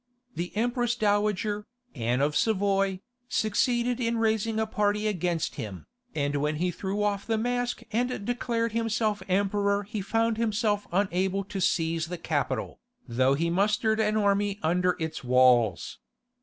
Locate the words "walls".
15.23-15.99